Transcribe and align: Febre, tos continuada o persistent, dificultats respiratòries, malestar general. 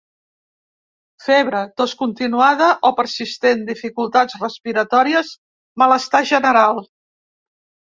Febre, 1.25 1.59
tos 1.81 1.93
continuada 1.99 2.71
o 2.89 2.91
persistent, 3.01 3.63
dificultats 3.69 4.39
respiratòries, 4.47 5.31
malestar 5.85 6.25
general. 6.35 6.85